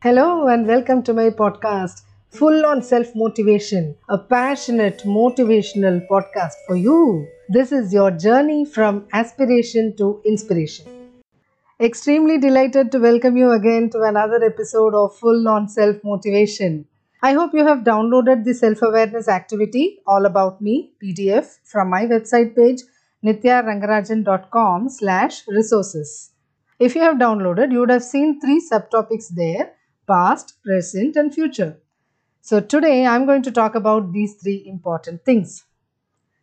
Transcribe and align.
Hello 0.00 0.46
and 0.46 0.64
welcome 0.64 1.02
to 1.02 1.12
my 1.12 1.28
podcast, 1.28 2.02
Full 2.30 2.64
on 2.64 2.82
Self 2.82 3.16
Motivation, 3.16 3.96
a 4.08 4.16
passionate 4.16 5.02
motivational 5.04 6.06
podcast 6.06 6.52
for 6.68 6.76
you. 6.76 7.26
This 7.48 7.72
is 7.72 7.92
your 7.92 8.12
journey 8.12 8.64
from 8.64 9.08
aspiration 9.12 9.96
to 9.96 10.22
inspiration. 10.24 10.86
Extremely 11.80 12.38
delighted 12.38 12.92
to 12.92 13.00
welcome 13.00 13.36
you 13.36 13.50
again 13.50 13.90
to 13.90 14.02
another 14.02 14.40
episode 14.44 14.94
of 14.94 15.16
Full 15.16 15.48
on 15.48 15.68
Self 15.68 15.96
Motivation. 16.04 16.86
I 17.20 17.32
hope 17.32 17.52
you 17.52 17.66
have 17.66 17.80
downloaded 17.80 18.44
the 18.44 18.54
self 18.54 18.80
awareness 18.82 19.26
activity, 19.26 19.98
All 20.06 20.26
About 20.26 20.62
Me 20.62 20.92
PDF, 21.02 21.58
from 21.64 21.90
my 21.90 22.04
website 22.06 22.54
page 22.54 22.82
nithyarangarajan.com 23.24 24.90
slash 24.90 25.42
resources. 25.48 26.30
If 26.78 26.94
you 26.94 27.00
have 27.00 27.16
downloaded, 27.16 27.72
you 27.72 27.80
would 27.80 27.90
have 27.90 28.04
seen 28.04 28.40
three 28.40 28.62
subtopics 28.70 29.34
there 29.34 29.72
past, 30.08 30.54
present, 30.64 31.16
and 31.16 31.32
future. 31.32 31.78
So, 32.40 32.60
today 32.60 33.06
I'm 33.06 33.26
going 33.26 33.42
to 33.42 33.52
talk 33.52 33.74
about 33.74 34.12
these 34.12 34.34
three 34.42 34.64
important 34.66 35.24
things. 35.24 35.64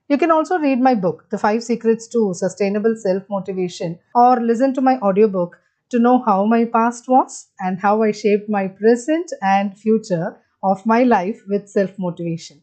You 0.08 0.18
can 0.20 0.30
also 0.30 0.60
read 0.60 0.80
my 0.80 0.94
book, 0.94 1.26
The 1.32 1.38
Five 1.40 1.64
Secrets 1.64 2.08
to 2.10 2.34
Sustainable 2.36 2.96
Self 2.96 3.24
Motivation, 3.28 3.98
or 4.14 4.40
listen 4.40 4.74
to 4.76 4.82
my 4.82 5.00
audiobook 5.00 5.58
to 5.90 6.00
know 6.00 6.22
how 6.22 6.46
my 6.46 6.66
past 6.66 7.08
was 7.08 7.48
and 7.60 7.80
how 7.80 8.04
I 8.04 8.12
shaped 8.12 8.48
my 8.48 8.68
present 8.68 9.32
and 9.42 9.78
future 9.78 10.38
of 10.64 10.86
my 10.86 11.04
life 11.04 11.42
with 11.48 11.68
self 11.70 11.98
motivation. 11.98 12.62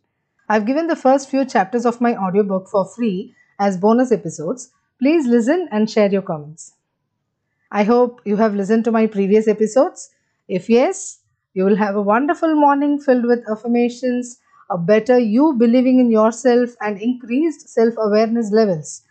I've 0.48 0.66
given 0.66 0.86
the 0.86 0.96
first 0.96 1.30
few 1.30 1.44
chapters 1.44 1.84
of 1.84 2.00
my 2.00 2.16
audiobook 2.16 2.68
for 2.68 2.84
free 2.84 3.34
as 3.58 3.76
bonus 3.76 4.12
episodes. 4.12 4.70
Please 5.00 5.26
listen 5.26 5.68
and 5.72 5.90
share 5.90 6.10
your 6.10 6.22
comments. 6.22 6.74
I 7.72 7.84
hope 7.84 8.20
you 8.24 8.36
have 8.36 8.54
listened 8.54 8.84
to 8.84 8.92
my 8.92 9.06
previous 9.06 9.48
episodes 9.48 10.10
if 10.48 10.68
yes, 10.70 11.20
you 11.54 11.64
will 11.64 11.76
have 11.76 11.96
a 11.96 12.02
wonderful 12.02 12.54
morning 12.54 12.98
filled 13.00 13.24
with 13.26 13.48
affirmations, 13.50 14.38
a 14.70 14.78
better 14.78 15.18
you 15.18 15.52
believing 15.54 15.98
in 16.00 16.10
yourself, 16.10 16.70
and 16.80 17.00
increased 17.00 17.68
self 17.68 17.94
awareness 17.98 18.50
levels. 18.52 19.02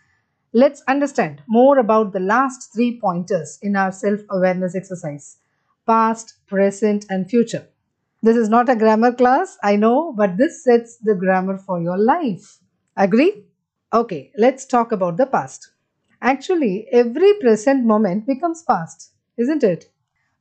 Let's 0.52 0.82
understand 0.86 1.42
more 1.48 1.78
about 1.78 2.12
the 2.12 2.20
last 2.20 2.72
three 2.72 3.00
pointers 3.00 3.58
in 3.62 3.76
our 3.76 3.92
self 3.92 4.20
awareness 4.30 4.74
exercise 4.74 5.38
past, 5.86 6.34
present, 6.46 7.06
and 7.10 7.28
future. 7.28 7.66
This 8.22 8.36
is 8.36 8.48
not 8.48 8.68
a 8.68 8.76
grammar 8.76 9.12
class, 9.12 9.58
I 9.62 9.76
know, 9.76 10.12
but 10.12 10.36
this 10.36 10.62
sets 10.64 10.96
the 10.98 11.14
grammar 11.14 11.58
for 11.58 11.80
your 11.80 11.98
life. 11.98 12.58
Agree? 12.96 13.44
Okay, 13.92 14.32
let's 14.38 14.64
talk 14.64 14.92
about 14.92 15.16
the 15.16 15.26
past. 15.26 15.70
Actually, 16.22 16.86
every 16.92 17.34
present 17.40 17.84
moment 17.84 18.26
becomes 18.26 18.62
past, 18.62 19.10
isn't 19.36 19.64
it? 19.64 19.91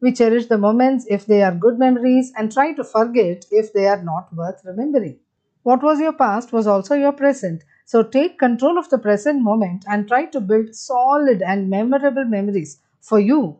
We 0.01 0.11
cherish 0.11 0.47
the 0.47 0.57
moments 0.57 1.05
if 1.09 1.25
they 1.25 1.43
are 1.43 1.55
good 1.55 1.79
memories 1.79 2.33
and 2.35 2.51
try 2.51 2.73
to 2.73 2.83
forget 2.83 3.45
if 3.51 3.71
they 3.71 3.87
are 3.87 4.03
not 4.03 4.35
worth 4.35 4.61
remembering. 4.65 5.19
What 5.63 5.81
was 5.81 6.01
your 6.01 6.11
past 6.11 6.51
was 6.51 6.67
also 6.67 6.95
your 6.95 7.13
present. 7.13 7.63
So 7.85 8.03
take 8.03 8.37
control 8.37 8.77
of 8.77 8.89
the 8.89 8.97
present 8.97 9.41
moment 9.41 9.85
and 9.87 10.07
try 10.07 10.25
to 10.25 10.41
build 10.41 10.75
solid 10.75 11.41
and 11.41 11.69
memorable 11.69 12.25
memories 12.25 12.79
for 12.99 13.19
you. 13.19 13.59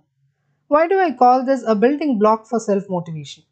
Why 0.70 0.88
do 0.88 1.00
I 1.00 1.12
call 1.14 1.46
this 1.46 1.64
a 1.68 1.76
building 1.76 2.18
block 2.20 2.48
for 2.48 2.60
self 2.60 2.90
motivation? 2.90 3.44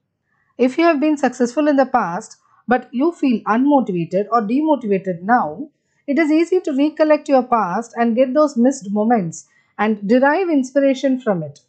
If 0.58 0.78
you 0.78 0.86
have 0.86 1.00
been 1.00 1.18
successful 1.18 1.68
in 1.68 1.76
the 1.78 1.86
past 1.88 2.38
but 2.68 2.88
you 2.94 3.12
feel 3.14 3.42
unmotivated 3.46 4.28
or 4.32 4.42
demotivated 4.42 5.24
now, 5.24 5.70
it 6.08 6.20
is 6.20 6.32
easy 6.32 6.62
to 6.62 6.74
recollect 6.74 7.30
your 7.30 7.44
past 7.44 7.94
and 7.98 8.16
get 8.16 8.34
those 8.34 8.58
missed 8.58 8.92
moments 8.92 9.48
and 9.78 10.08
derive 10.08 10.50
inspiration 10.50 11.20
from 11.20 11.44
it. 11.44 11.62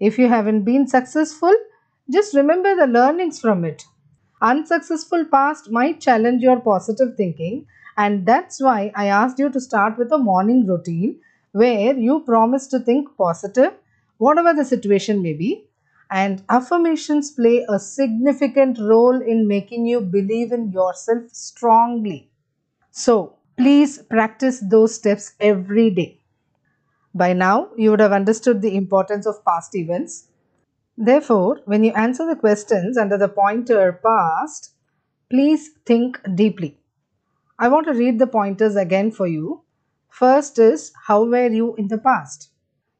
If 0.00 0.18
you 0.18 0.28
haven't 0.28 0.62
been 0.64 0.86
successful, 0.86 1.54
just 2.10 2.34
remember 2.34 2.74
the 2.74 2.86
learnings 2.86 3.40
from 3.40 3.64
it. 3.64 3.84
Unsuccessful 4.40 5.24
past 5.26 5.70
might 5.70 6.00
challenge 6.00 6.42
your 6.42 6.58
positive 6.60 7.16
thinking, 7.16 7.66
and 7.96 8.24
that's 8.26 8.60
why 8.60 8.90
I 8.94 9.06
asked 9.06 9.38
you 9.38 9.50
to 9.50 9.60
start 9.60 9.98
with 9.98 10.10
a 10.12 10.18
morning 10.18 10.66
routine 10.66 11.20
where 11.52 11.94
you 11.96 12.20
promise 12.20 12.66
to 12.68 12.78
think 12.80 13.16
positive, 13.16 13.74
whatever 14.16 14.54
the 14.54 14.64
situation 14.64 15.22
may 15.22 15.34
be. 15.34 15.66
And 16.10 16.42
affirmations 16.48 17.30
play 17.32 17.66
a 17.68 17.78
significant 17.78 18.78
role 18.78 19.20
in 19.20 19.46
making 19.46 19.86
you 19.86 20.00
believe 20.00 20.52
in 20.52 20.70
yourself 20.72 21.30
strongly. 21.32 22.30
So, 22.92 23.36
please 23.56 23.98
practice 24.02 24.60
those 24.60 24.94
steps 24.94 25.34
every 25.40 25.90
day. 25.90 26.17
By 27.14 27.32
now, 27.32 27.70
you 27.76 27.90
would 27.90 28.00
have 28.00 28.12
understood 28.12 28.60
the 28.60 28.76
importance 28.76 29.26
of 29.26 29.44
past 29.44 29.74
events. 29.74 30.28
Therefore, 30.96 31.60
when 31.64 31.84
you 31.84 31.92
answer 31.92 32.26
the 32.26 32.36
questions 32.36 32.98
under 32.98 33.16
the 33.16 33.28
pointer 33.28 34.00
past, 34.04 34.72
please 35.30 35.70
think 35.86 36.20
deeply. 36.34 36.78
I 37.58 37.68
want 37.68 37.86
to 37.86 37.94
read 37.94 38.18
the 38.18 38.26
pointers 38.26 38.76
again 38.76 39.10
for 39.10 39.26
you. 39.26 39.62
First 40.10 40.58
is 40.58 40.92
how 41.06 41.24
were 41.24 41.48
you 41.48 41.74
in 41.76 41.88
the 41.88 41.98
past? 41.98 42.50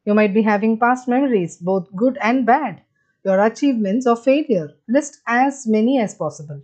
You 0.05 0.13
might 0.13 0.33
be 0.33 0.41
having 0.41 0.79
past 0.79 1.07
memories, 1.07 1.57
both 1.57 1.93
good 1.95 2.17
and 2.21 2.45
bad, 2.45 2.81
your 3.23 3.39
achievements 3.39 4.07
or 4.07 4.15
failure. 4.15 4.69
List 4.87 5.21
as 5.27 5.67
many 5.67 5.99
as 5.99 6.15
possible. 6.15 6.61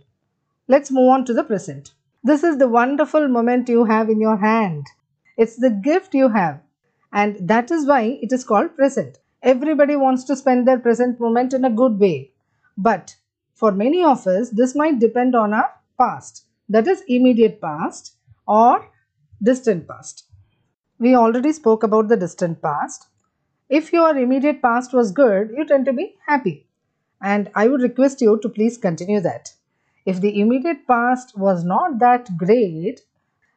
Let's 0.68 0.90
move 0.90 1.08
on 1.08 1.24
to 1.26 1.34
the 1.34 1.44
present. 1.44 1.92
This 2.24 2.42
is 2.42 2.58
the 2.58 2.68
wonderful 2.68 3.28
moment 3.28 3.68
you 3.68 3.84
have 3.84 4.10
in 4.10 4.20
your 4.20 4.36
hand. 4.36 4.86
It's 5.36 5.56
the 5.56 5.70
gift 5.70 6.14
you 6.14 6.28
have 6.28 6.60
and 7.12 7.36
that 7.48 7.70
is 7.70 7.86
why 7.86 8.18
it 8.22 8.32
is 8.32 8.44
called 8.44 8.76
present. 8.76 9.18
Everybody 9.42 9.96
wants 9.96 10.24
to 10.24 10.36
spend 10.36 10.66
their 10.66 10.78
present 10.78 11.20
moment 11.20 11.54
in 11.54 11.64
a 11.64 11.70
good 11.70 11.98
way. 11.98 12.32
But 12.76 13.16
for 13.54 13.72
many 13.72 14.02
of 14.02 14.26
us, 14.26 14.50
this 14.50 14.74
might 14.74 14.98
depend 14.98 15.34
on 15.34 15.54
our 15.54 15.70
past, 15.98 16.44
that 16.68 16.86
is, 16.86 17.02
immediate 17.08 17.60
past 17.60 18.16
or 18.46 18.90
distant 19.42 19.88
past. 19.88 20.24
We 20.98 21.14
already 21.14 21.52
spoke 21.52 21.82
about 21.82 22.08
the 22.08 22.16
distant 22.16 22.62
past. 22.62 23.06
If 23.68 23.92
your 23.92 24.16
immediate 24.16 24.62
past 24.62 24.92
was 24.92 25.12
good, 25.12 25.50
you 25.56 25.64
tend 25.66 25.84
to 25.86 25.92
be 25.92 26.16
happy. 26.26 26.66
And 27.20 27.50
I 27.54 27.68
would 27.68 27.82
request 27.82 28.20
you 28.20 28.38
to 28.40 28.48
please 28.48 28.78
continue 28.78 29.20
that. 29.20 29.52
If 30.04 30.20
the 30.20 30.40
immediate 30.40 30.86
past 30.86 31.36
was 31.36 31.64
not 31.64 31.98
that 31.98 32.36
great, 32.36 33.00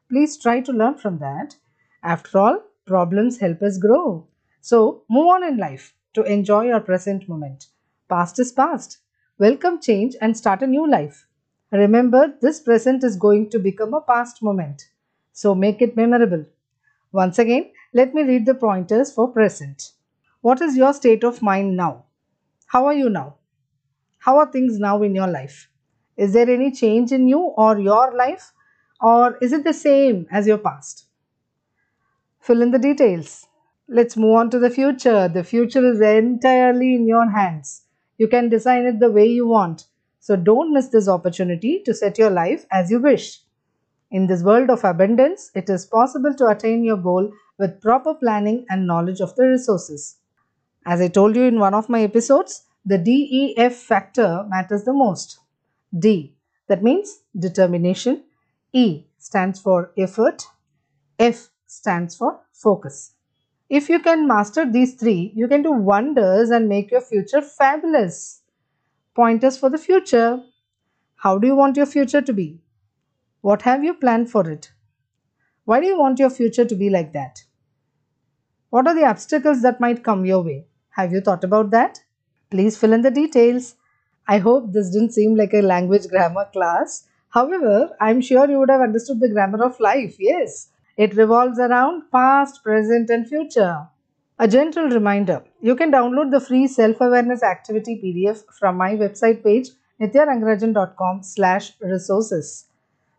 please 0.09 0.37
try 0.37 0.61
to 0.61 0.71
learn 0.71 0.95
from 0.95 1.19
that. 1.19 1.55
After 2.03 2.39
all, 2.39 2.63
Problems 2.89 3.37
help 3.37 3.61
us 3.61 3.77
grow. 3.77 4.25
So 4.61 5.03
move 5.11 5.27
on 5.27 5.43
in 5.43 5.57
life 5.57 5.93
to 6.15 6.23
enjoy 6.23 6.69
your 6.69 6.79
present 6.79 7.29
moment. 7.29 7.67
Past 8.09 8.39
is 8.39 8.51
past. 8.51 8.97
Welcome 9.37 9.79
change 9.79 10.15
and 10.19 10.35
start 10.35 10.63
a 10.63 10.67
new 10.67 10.89
life. 10.89 11.27
Remember, 11.71 12.33
this 12.41 12.59
present 12.59 13.03
is 13.03 13.15
going 13.15 13.51
to 13.51 13.59
become 13.59 13.93
a 13.93 14.01
past 14.01 14.41
moment. 14.41 14.89
So 15.33 15.53
make 15.53 15.83
it 15.83 15.95
memorable. 15.95 16.45
Once 17.11 17.37
again, 17.37 17.69
let 17.93 18.15
me 18.15 18.23
read 18.23 18.47
the 18.47 18.55
pointers 18.55 19.11
for 19.11 19.27
present. 19.27 19.91
What 20.41 20.59
is 20.59 20.75
your 20.75 20.93
state 20.95 21.23
of 21.23 21.43
mind 21.43 21.77
now? 21.77 22.05
How 22.65 22.87
are 22.87 22.95
you 22.95 23.11
now? 23.11 23.35
How 24.17 24.39
are 24.39 24.51
things 24.51 24.79
now 24.79 25.03
in 25.03 25.13
your 25.13 25.27
life? 25.27 25.69
Is 26.17 26.33
there 26.33 26.49
any 26.49 26.71
change 26.71 27.11
in 27.11 27.27
you 27.27 27.39
or 27.39 27.77
your 27.77 28.15
life? 28.15 28.51
Or 28.99 29.37
is 29.43 29.53
it 29.53 29.63
the 29.63 29.73
same 29.73 30.25
as 30.31 30.47
your 30.47 30.57
past? 30.57 31.05
Fill 32.49 32.63
in 32.63 32.71
the 32.71 32.79
details. 32.79 33.45
Let's 33.87 34.17
move 34.17 34.35
on 34.35 34.49
to 34.49 34.57
the 34.57 34.71
future. 34.71 35.27
The 35.27 35.43
future 35.43 35.85
is 35.87 36.01
entirely 36.01 36.95
in 36.95 37.05
your 37.05 37.29
hands. 37.29 37.83
You 38.17 38.27
can 38.27 38.49
design 38.49 38.87
it 38.87 38.99
the 38.99 39.11
way 39.11 39.27
you 39.27 39.45
want. 39.45 39.85
So 40.19 40.35
don't 40.35 40.73
miss 40.73 40.87
this 40.87 41.07
opportunity 41.07 41.83
to 41.85 41.93
set 41.93 42.17
your 42.17 42.31
life 42.31 42.65
as 42.71 42.89
you 42.89 42.99
wish. 42.99 43.41
In 44.09 44.25
this 44.25 44.41
world 44.41 44.71
of 44.71 44.83
abundance, 44.83 45.51
it 45.53 45.69
is 45.69 45.85
possible 45.85 46.33
to 46.33 46.47
attain 46.47 46.83
your 46.83 46.97
goal 46.97 47.31
with 47.59 47.79
proper 47.81 48.15
planning 48.15 48.65
and 48.67 48.87
knowledge 48.87 49.19
of 49.19 49.35
the 49.35 49.43
resources. 49.43 50.17
As 50.87 51.01
I 51.01 51.07
told 51.07 51.35
you 51.35 51.43
in 51.43 51.59
one 51.59 51.75
of 51.75 51.87
my 51.87 52.01
episodes, 52.01 52.63
the 52.83 52.97
DEF 52.97 53.75
factor 53.75 54.43
matters 54.49 54.85
the 54.85 54.93
most. 54.93 55.37
D, 55.99 56.33
that 56.67 56.81
means 56.81 57.19
determination. 57.37 58.23
E 58.73 59.05
stands 59.19 59.59
for 59.59 59.91
effort. 59.95 60.47
F 61.19 61.51
stands 61.69 62.15
for 62.15 62.39
focus. 62.51 63.13
If 63.69 63.89
you 63.89 63.99
can 63.99 64.27
master 64.27 64.65
these 64.65 64.95
three, 64.95 65.31
you 65.35 65.47
can 65.47 65.61
do 65.61 65.71
wonders 65.71 66.49
and 66.49 66.67
make 66.67 66.89
your 66.89 67.01
future 67.01 67.41
fabulous. 67.41 68.41
Pointers 69.15 69.57
for 69.57 69.69
the 69.69 69.77
future. 69.77 70.41
How 71.17 71.37
do 71.37 71.45
you 71.45 71.55
want 71.55 71.77
your 71.77 71.85
future 71.85 72.21
to 72.21 72.33
be? 72.33 72.59
What 73.41 73.61
have 73.61 73.83
you 73.83 73.93
planned 73.93 74.31
for 74.31 74.49
it? 74.49 74.71
Why 75.65 75.79
do 75.79 75.85
you 75.85 75.99
want 75.99 76.17
your 76.17 76.31
future 76.31 76.65
to 76.65 76.75
be 76.75 76.89
like 76.89 77.13
that? 77.13 77.43
What 78.71 78.87
are 78.87 78.95
the 78.95 79.05
obstacles 79.05 79.61
that 79.61 79.79
might 79.79 80.03
come 80.03 80.25
your 80.25 80.41
way? 80.43 80.65
Have 80.91 81.11
you 81.11 81.21
thought 81.21 81.43
about 81.43 81.69
that? 81.69 82.01
Please 82.49 82.77
fill 82.77 82.93
in 82.93 83.03
the 83.03 83.11
details. 83.11 83.75
I 84.27 84.39
hope 84.39 84.73
this 84.73 84.89
didn't 84.89 85.13
seem 85.13 85.35
like 85.35 85.53
a 85.53 85.61
language 85.61 86.07
grammar 86.09 86.49
class. 86.51 87.05
However, 87.29 87.95
I'm 88.01 88.21
sure 88.21 88.49
you 88.49 88.57
would 88.57 88.71
have 88.71 88.81
understood 88.81 89.19
the 89.19 89.29
grammar 89.29 89.63
of 89.63 89.79
life. 89.79 90.15
Yes, 90.17 90.69
it 91.03 91.15
revolves 91.15 91.59
around 91.59 92.03
past, 92.11 92.61
present, 92.61 93.09
and 93.09 93.27
future. 93.27 93.87
A 94.37 94.47
gentle 94.47 94.89
reminder 94.89 95.43
You 95.61 95.75
can 95.75 95.91
download 95.91 96.31
the 96.31 96.41
free 96.41 96.67
self-awareness 96.67 97.41
activity 97.41 97.93
PDF 98.01 98.43
from 98.59 98.75
my 98.75 98.95
website 98.95 99.43
page 99.43 99.69
nithyarangarajan.com 100.01 101.23
slash 101.23 101.71
resources. 101.81 102.65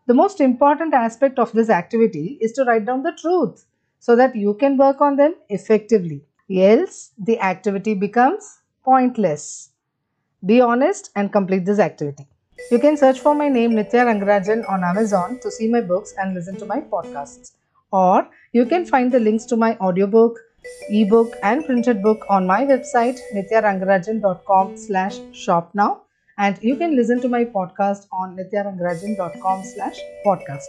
The 0.05 0.13
most 0.13 0.41
important 0.41 0.93
aspect 0.93 1.39
of 1.39 1.51
this 1.53 1.69
activity 1.69 2.37
is 2.39 2.51
to 2.53 2.65
write 2.65 2.85
down 2.85 3.01
the 3.01 3.13
truth 3.21 3.65
so 3.99 4.15
that 4.15 4.35
you 4.35 4.53
can 4.55 4.77
work 4.77 5.01
on 5.01 5.15
them 5.15 5.33
effectively. 5.49 6.21
Else, 6.55 7.11
the 7.17 7.39
activity 7.39 7.95
becomes 7.95 8.59
pointless. 8.83 9.69
Be 10.45 10.59
honest 10.61 11.09
and 11.15 11.31
complete 11.31 11.65
this 11.65 11.79
activity. 11.79 12.27
You 12.69 12.77
can 12.77 12.95
search 12.97 13.19
for 13.19 13.33
my 13.33 13.47
name 13.47 13.71
Nithya 13.71 14.05
Rangarajan 14.09 14.69
on 14.69 14.83
Amazon 14.83 15.39
to 15.41 15.49
see 15.49 15.67
my 15.67 15.81
books 15.81 16.13
and 16.17 16.35
listen 16.35 16.57
to 16.57 16.65
my 16.65 16.81
podcasts. 16.81 17.53
Or 17.91 18.27
you 18.53 18.65
can 18.65 18.85
find 18.85 19.11
the 19.11 19.19
links 19.19 19.45
to 19.45 19.57
my 19.57 19.77
audiobook, 19.77 20.39
ebook 20.89 21.33
and 21.43 21.65
printed 21.65 22.01
book 22.01 22.25
on 22.29 22.45
my 22.45 22.63
website 22.65 23.19
nithyarangarajan.com 23.33 24.77
slash 24.77 25.19
shop 25.33 25.71
now 25.73 26.01
and 26.37 26.57
you 26.61 26.75
can 26.75 26.95
listen 26.95 27.19
to 27.21 27.29
my 27.29 27.43
podcast 27.43 28.07
on 28.11 28.37
nithyarangarajan.com 28.37 29.63
slash 29.63 29.99
podcast. 30.25 30.65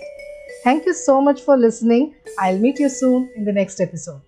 Thank 0.64 0.86
you 0.86 0.94
so 0.94 1.20
much 1.20 1.40
for 1.42 1.56
listening. 1.56 2.14
I'll 2.38 2.58
meet 2.58 2.78
you 2.78 2.88
soon 2.88 3.30
in 3.36 3.44
the 3.44 3.52
next 3.52 3.80
episode. 3.80 4.22